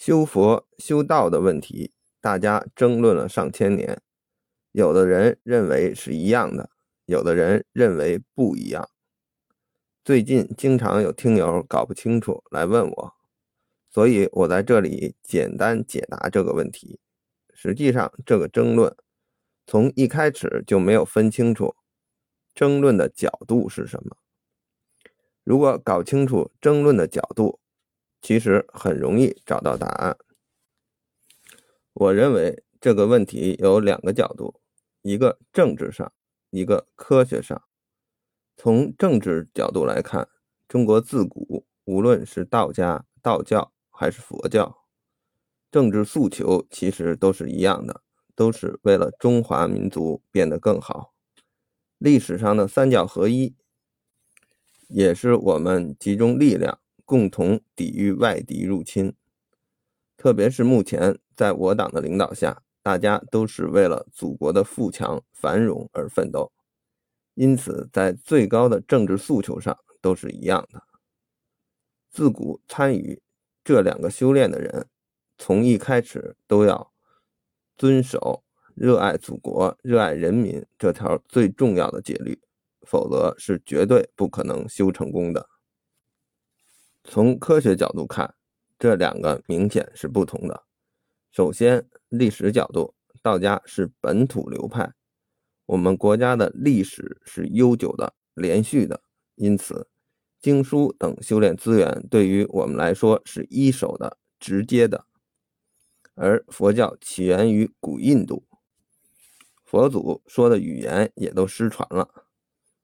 [0.00, 1.92] 修佛修道的问题，
[2.22, 4.00] 大家争论了上千年。
[4.72, 6.70] 有的人认为是一样的，
[7.04, 8.88] 有的人认为不一样。
[10.02, 13.14] 最近经常有听友搞不清楚来问我，
[13.90, 16.98] 所以我在这里简单解答这个问题。
[17.52, 18.96] 实际上，这个争论
[19.66, 21.74] 从一开始就没有分清楚
[22.54, 24.16] 争论的角度是什么。
[25.44, 27.59] 如果搞清楚争论的角度，
[28.22, 30.16] 其实很容易找到答案。
[31.92, 34.60] 我认为这个问题有两个角度，
[35.02, 36.12] 一个政治上，
[36.50, 37.62] 一个科学上。
[38.56, 40.28] 从政治角度来看，
[40.68, 44.84] 中国自古无论是道家、道教还是佛教，
[45.70, 48.02] 政治诉求其实都是一样的，
[48.34, 51.14] 都是为了中华民族变得更好。
[51.96, 53.56] 历史上的三教合一，
[54.88, 56.80] 也是我们集中力量。
[57.10, 59.12] 共同抵御外敌入侵，
[60.16, 66.52] 特别是目前在我党的领导下，大家都是为了祖国的富强繁荣而奋斗，
[67.34, 70.80] 因此在最高的政治诉求上都是一样的。
[72.12, 73.20] 自古参与
[73.64, 74.86] 这两个修炼的人，
[75.36, 76.92] 从一开始都要
[77.76, 78.44] 遵守
[78.76, 82.40] 热爱祖国、热爱人民这条最重要的戒律，
[82.86, 85.48] 否则是绝对不可能修成功的。
[87.04, 88.34] 从科学角度看，
[88.78, 90.64] 这两个明显是不同的。
[91.32, 94.92] 首先，历史角度，道家是本土流派，
[95.66, 99.02] 我们国家的历史是悠久的、连续的，
[99.34, 99.88] 因此
[100.40, 105.06] 经书等修炼资源对于我们来说是一手的、直接的。
[106.14, 108.44] 而佛教起源于古印度，
[109.64, 112.26] 佛祖说的语言也都失传了，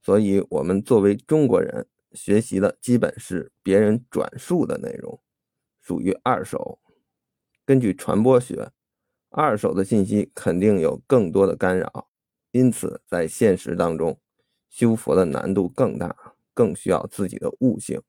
[0.00, 1.86] 所以我们作为中国人。
[2.12, 5.20] 学习的基本是别人转述的内容，
[5.80, 6.80] 属于二手。
[7.64, 8.72] 根据传播学，
[9.30, 12.08] 二手的信息肯定有更多的干扰，
[12.50, 14.18] 因此在现实当中，
[14.70, 18.02] 修佛的难度更大，更需要自己的悟性。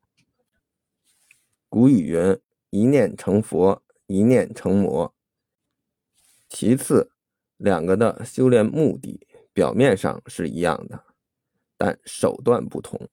[1.68, 2.40] 古语云
[2.72, 5.14] ：“一念成佛，一念成魔。”
[6.50, 7.12] 其次，
[7.58, 11.04] 两个的修炼目的表面上是一样的，
[11.78, 13.10] 但手段不同。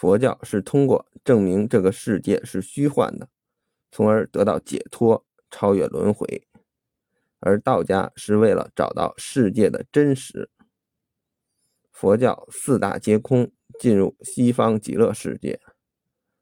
[0.00, 3.28] 佛教是通过证明这个世界是虚幻的，
[3.90, 6.26] 从而得到解脱、超越轮回；
[7.40, 10.48] 而道家是为了找到世界的真实。
[11.92, 15.58] 佛教四大皆空，进入西方极乐世界；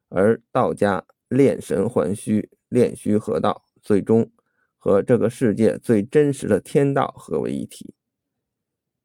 [0.09, 4.31] 而道家炼神还虚，炼虚合道，最终
[4.77, 7.93] 和这个世界最真实的天道合为一体，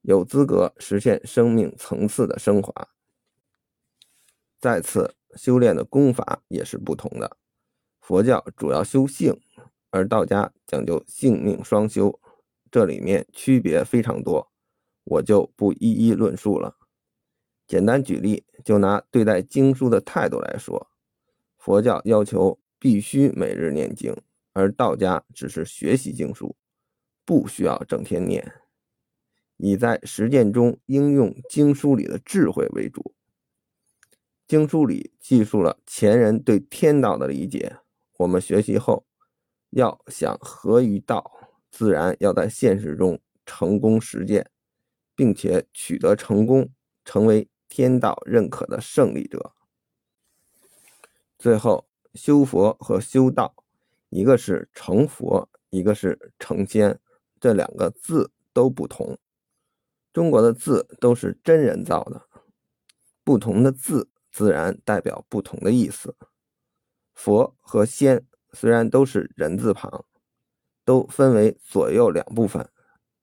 [0.03, 2.89] 有资格实现生命层次的升华。
[4.63, 7.35] 再次修炼的功法也是不同的，
[7.99, 9.37] 佛教主要修性，
[9.89, 12.17] 而道家讲究性命双修，
[12.71, 14.53] 这里面区别非常多，
[15.03, 16.77] 我就不一一论述了。
[17.67, 20.87] 简单举例，就拿对待经书的态度来说，
[21.57, 24.15] 佛教要求必须每日念经，
[24.53, 26.55] 而道家只是学习经书，
[27.25, 28.53] 不需要整天念，
[29.57, 33.13] 以在实践中应用经书里的智慧为主。
[34.53, 37.77] 经书里记述了前人对天道的理解，
[38.17, 39.03] 我们学习后
[39.71, 41.31] 要想合于道，
[41.71, 44.51] 自然要在现实中成功实践，
[45.15, 46.69] 并且取得成功，
[47.03, 49.55] 成为天道认可的胜利者。
[51.39, 53.55] 最后，修佛和修道，
[54.09, 56.99] 一个是成佛，一个是成仙，
[57.39, 59.17] 这两个字都不同。
[60.13, 62.27] 中国的字都是真人造的，
[63.23, 64.11] 不同的字。
[64.33, 66.15] 自然代表不同的意思。
[67.13, 70.03] 佛和仙虽然都是人字旁，
[70.83, 72.67] 都分为左右两部分，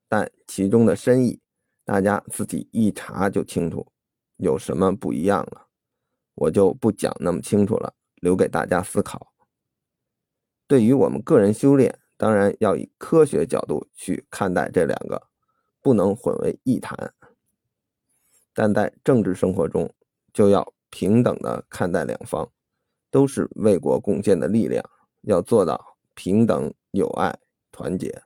[0.07, 1.41] 但其中的深意，
[1.83, 3.91] 大家自己一查就清楚，
[4.37, 5.67] 有什么不一样了，
[6.35, 9.33] 我就不讲那么清楚了，留给大家思考。
[10.67, 15.27] 对于我们个人修炼，当然要以科学角度去看待这两个，
[15.81, 17.13] 不能混为一谈。
[18.53, 19.93] 但在政治生活中，
[20.31, 20.73] 就要。
[20.91, 22.47] 平等的看待两方，
[23.09, 24.87] 都是为国贡献的力量，
[25.21, 27.35] 要做到平等、友爱、
[27.71, 28.21] 团结。